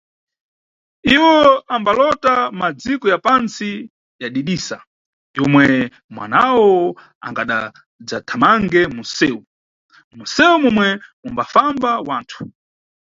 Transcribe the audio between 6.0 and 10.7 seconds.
mwanawo angadadzathamange mu nseu, mu mseu